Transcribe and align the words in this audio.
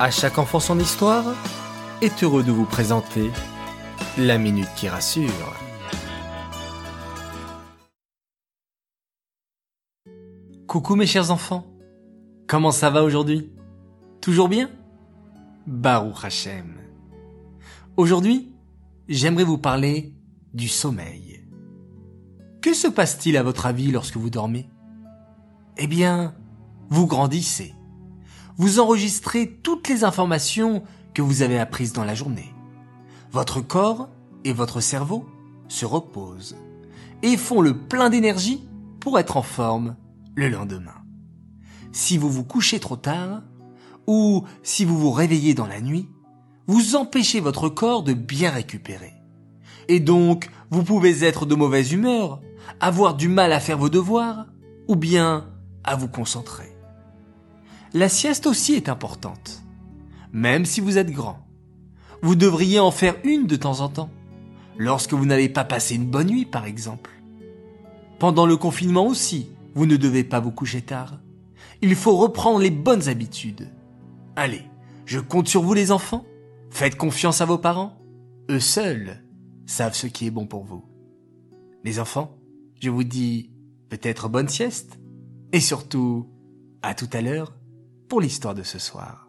À 0.00 0.12
chaque 0.12 0.38
enfant 0.38 0.60
son 0.60 0.78
histoire 0.78 1.24
est 2.02 2.22
heureux 2.22 2.44
de 2.44 2.52
vous 2.52 2.66
présenter 2.66 3.32
la 4.16 4.38
minute 4.38 4.68
qui 4.76 4.88
rassure. 4.88 5.56
Coucou 10.68 10.94
mes 10.94 11.06
chers 11.06 11.32
enfants, 11.32 11.66
comment 12.46 12.70
ça 12.70 12.90
va 12.90 13.02
aujourd'hui? 13.02 13.50
Toujours 14.20 14.48
bien? 14.48 14.70
Baruch 15.66 16.24
Hashem. 16.24 16.76
Aujourd'hui, 17.96 18.52
j'aimerais 19.08 19.42
vous 19.42 19.58
parler 19.58 20.14
du 20.54 20.68
sommeil. 20.68 21.44
Que 22.62 22.72
se 22.72 22.86
passe-t-il 22.86 23.36
à 23.36 23.42
votre 23.42 23.66
avis 23.66 23.90
lorsque 23.90 24.16
vous 24.16 24.30
dormez? 24.30 24.68
Eh 25.76 25.88
bien, 25.88 26.36
vous 26.88 27.08
grandissez. 27.08 27.74
Vous 28.58 28.80
enregistrez 28.80 29.58
toutes 29.62 29.88
les 29.88 30.02
informations 30.02 30.82
que 31.14 31.22
vous 31.22 31.42
avez 31.42 31.60
apprises 31.60 31.92
dans 31.92 32.04
la 32.04 32.16
journée. 32.16 32.52
Votre 33.30 33.60
corps 33.60 34.08
et 34.44 34.52
votre 34.52 34.80
cerveau 34.80 35.26
se 35.68 35.86
reposent 35.86 36.56
et 37.22 37.36
font 37.36 37.60
le 37.60 37.78
plein 37.78 38.10
d'énergie 38.10 38.68
pour 38.98 39.18
être 39.20 39.36
en 39.36 39.42
forme 39.42 39.94
le 40.34 40.48
lendemain. 40.48 41.04
Si 41.92 42.18
vous 42.18 42.30
vous 42.30 42.42
couchez 42.42 42.80
trop 42.80 42.96
tard, 42.96 43.42
ou 44.08 44.44
si 44.64 44.84
vous 44.84 44.98
vous 44.98 45.12
réveillez 45.12 45.54
dans 45.54 45.66
la 45.66 45.80
nuit, 45.80 46.08
vous 46.66 46.96
empêchez 46.96 47.38
votre 47.38 47.68
corps 47.68 48.02
de 48.02 48.12
bien 48.12 48.50
récupérer. 48.50 49.12
Et 49.86 50.00
donc, 50.00 50.50
vous 50.70 50.82
pouvez 50.82 51.24
être 51.24 51.46
de 51.46 51.54
mauvaise 51.54 51.92
humeur, 51.92 52.40
avoir 52.80 53.14
du 53.14 53.28
mal 53.28 53.52
à 53.52 53.60
faire 53.60 53.78
vos 53.78 53.88
devoirs, 53.88 54.46
ou 54.88 54.96
bien 54.96 55.46
à 55.84 55.94
vous 55.94 56.08
concentrer. 56.08 56.77
La 57.94 58.10
sieste 58.10 58.46
aussi 58.46 58.74
est 58.74 58.90
importante, 58.90 59.62
même 60.32 60.66
si 60.66 60.80
vous 60.80 60.98
êtes 60.98 61.10
grand. 61.10 61.46
Vous 62.20 62.34
devriez 62.34 62.80
en 62.80 62.90
faire 62.90 63.16
une 63.24 63.46
de 63.46 63.56
temps 63.56 63.80
en 63.80 63.88
temps, 63.88 64.10
lorsque 64.76 65.14
vous 65.14 65.24
n'avez 65.24 65.48
pas 65.48 65.64
passé 65.64 65.94
une 65.94 66.06
bonne 66.06 66.28
nuit 66.28 66.44
par 66.44 66.66
exemple. 66.66 67.10
Pendant 68.18 68.44
le 68.44 68.56
confinement 68.56 69.06
aussi, 69.06 69.48
vous 69.74 69.86
ne 69.86 69.96
devez 69.96 70.24
pas 70.24 70.40
vous 70.40 70.50
coucher 70.50 70.82
tard. 70.82 71.20
Il 71.80 71.94
faut 71.94 72.16
reprendre 72.16 72.58
les 72.58 72.70
bonnes 72.70 73.08
habitudes. 73.08 73.70
Allez, 74.36 74.62
je 75.06 75.20
compte 75.20 75.48
sur 75.48 75.62
vous 75.62 75.74
les 75.74 75.90
enfants. 75.90 76.26
Faites 76.70 76.96
confiance 76.96 77.40
à 77.40 77.46
vos 77.46 77.58
parents. 77.58 77.98
Eux 78.50 78.60
seuls 78.60 79.22
savent 79.66 79.94
ce 79.94 80.06
qui 80.06 80.26
est 80.26 80.30
bon 80.30 80.46
pour 80.46 80.64
vous. 80.64 80.84
Les 81.84 82.00
enfants, 82.00 82.36
je 82.80 82.90
vous 82.90 83.04
dis 83.04 83.50
peut-être 83.88 84.28
bonne 84.28 84.48
sieste. 84.48 84.98
Et 85.52 85.60
surtout, 85.60 86.28
à 86.82 86.94
tout 86.94 87.08
à 87.12 87.22
l'heure 87.22 87.57
pour 88.08 88.20
l'histoire 88.20 88.54
de 88.54 88.62
ce 88.62 88.78
soir. 88.78 89.27